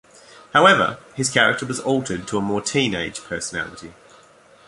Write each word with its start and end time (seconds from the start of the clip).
However, 0.53 0.97
his 1.13 1.29
character 1.29 1.63
was 1.63 1.79
altered 1.79 2.27
to 2.29 2.37
a 2.39 2.41
more 2.41 2.59
teenage 2.61 3.21
personality. 3.21 3.93